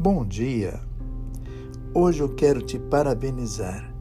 Bom 0.00 0.24
dia! 0.24 0.78
Hoje 1.92 2.22
eu 2.22 2.32
quero 2.32 2.62
te 2.62 2.78
parabenizar 2.78 3.92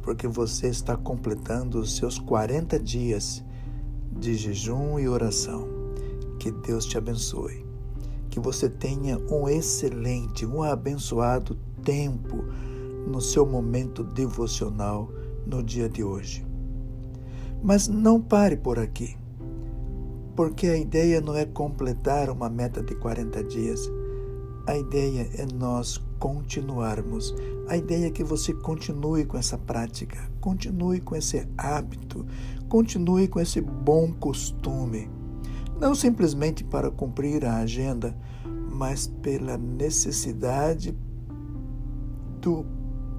porque 0.00 0.26
você 0.26 0.68
está 0.68 0.96
completando 0.96 1.78
os 1.78 1.94
seus 1.94 2.18
40 2.18 2.78
dias 2.78 3.44
de 4.18 4.34
jejum 4.34 4.98
e 4.98 5.06
oração. 5.06 5.68
Que 6.38 6.50
Deus 6.50 6.86
te 6.86 6.96
abençoe. 6.96 7.66
Que 8.30 8.40
você 8.40 8.66
tenha 8.66 9.18
um 9.30 9.46
excelente, 9.46 10.46
um 10.46 10.62
abençoado 10.62 11.54
tempo 11.84 12.46
no 13.06 13.20
seu 13.20 13.44
momento 13.44 14.02
devocional 14.02 15.10
no 15.46 15.62
dia 15.62 15.86
de 15.86 16.02
hoje. 16.02 16.46
Mas 17.62 17.88
não 17.88 18.22
pare 18.22 18.56
por 18.56 18.78
aqui, 18.78 19.18
porque 20.34 20.68
a 20.68 20.78
ideia 20.78 21.20
não 21.20 21.36
é 21.36 21.44
completar 21.44 22.30
uma 22.30 22.48
meta 22.48 22.82
de 22.82 22.94
40 22.94 23.44
dias. 23.44 23.86
A 24.66 24.76
ideia 24.76 25.28
é 25.34 25.46
nós 25.54 26.00
continuarmos. 26.18 27.34
A 27.68 27.76
ideia 27.76 28.06
é 28.06 28.10
que 28.10 28.22
você 28.22 28.52
continue 28.54 29.24
com 29.24 29.36
essa 29.36 29.58
prática, 29.58 30.30
continue 30.40 31.00
com 31.00 31.16
esse 31.16 31.48
hábito, 31.58 32.24
continue 32.68 33.26
com 33.26 33.40
esse 33.40 33.60
bom 33.60 34.12
costume. 34.12 35.10
Não 35.80 35.96
simplesmente 35.96 36.62
para 36.62 36.90
cumprir 36.92 37.44
a 37.44 37.56
agenda, 37.56 38.16
mas 38.70 39.08
pela 39.08 39.58
necessidade 39.58 40.96
do 42.40 42.64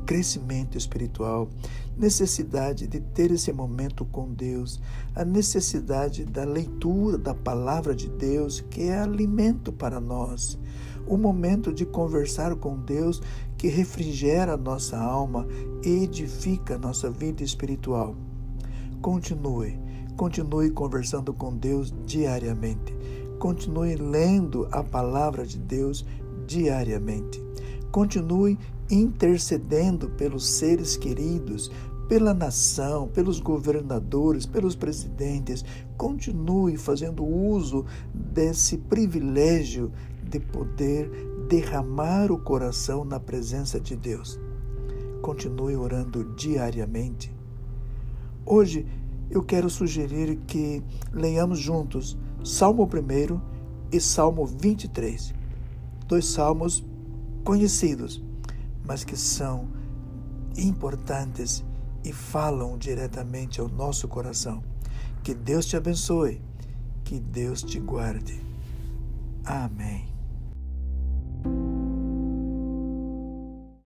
crescimento 0.05 0.77
espiritual, 0.77 1.49
necessidade 1.97 2.87
de 2.87 2.99
ter 2.99 3.31
esse 3.31 3.51
momento 3.51 4.05
com 4.05 4.31
Deus, 4.33 4.81
a 5.15 5.23
necessidade 5.23 6.25
da 6.25 6.43
leitura 6.43 7.17
da 7.17 7.33
palavra 7.33 7.95
de 7.95 8.09
Deus, 8.09 8.61
que 8.61 8.83
é 8.83 8.99
alimento 8.99 9.71
para 9.71 9.99
nós, 9.99 10.57
o 11.07 11.17
momento 11.17 11.73
de 11.73 11.85
conversar 11.85 12.55
com 12.55 12.77
Deus 12.79 13.21
que 13.57 13.67
refrigera 13.67 14.53
a 14.53 14.57
nossa 14.57 14.97
alma 14.97 15.47
e 15.83 16.03
edifica 16.03 16.75
a 16.75 16.77
nossa 16.77 17.09
vida 17.09 17.43
espiritual. 17.43 18.15
Continue, 19.01 19.79
continue 20.15 20.69
conversando 20.71 21.33
com 21.33 21.55
Deus 21.55 21.93
diariamente. 22.05 22.93
Continue 23.39 23.95
lendo 23.95 24.67
a 24.71 24.83
palavra 24.83 25.45
de 25.45 25.57
Deus 25.57 26.05
diariamente. 26.47 27.43
Continue 27.93 28.57
intercedendo 28.89 30.09
pelos 30.09 30.49
seres 30.49 30.97
queridos, 30.97 31.71
pela 32.09 32.33
nação, 32.33 33.07
pelos 33.07 33.39
governadores, 33.39 34.47
pelos 34.47 34.75
presidentes. 34.75 35.63
Continue 35.95 36.75
fazendo 36.75 37.23
uso 37.23 37.85
desse 38.11 38.79
privilégio 38.79 39.91
de 40.27 40.39
poder 40.39 41.07
derramar 41.47 42.31
o 42.31 42.39
coração 42.39 43.05
na 43.05 43.19
presença 43.19 43.79
de 43.79 43.95
Deus. 43.95 44.39
Continue 45.21 45.75
orando 45.75 46.23
diariamente. 46.35 47.31
Hoje 48.43 48.87
eu 49.29 49.43
quero 49.43 49.69
sugerir 49.69 50.37
que 50.47 50.81
leiamos 51.13 51.59
juntos 51.59 52.17
Salmo 52.43 52.89
1 52.91 53.39
e 53.91 54.01
Salmo 54.01 54.47
23. 54.47 55.31
Dois 56.07 56.25
salmos 56.25 56.83
conhecidos, 57.43 58.21
mas 58.85 59.03
que 59.03 59.17
são 59.17 59.67
importantes 60.57 61.63
e 62.03 62.11
falam 62.11 62.77
diretamente 62.77 63.59
ao 63.59 63.67
nosso 63.67 64.07
coração. 64.07 64.63
Que 65.23 65.33
Deus 65.33 65.65
te 65.65 65.77
abençoe, 65.77 66.41
que 67.03 67.19
Deus 67.19 67.63
te 67.63 67.79
guarde. 67.79 68.41
Amém. 69.45 70.12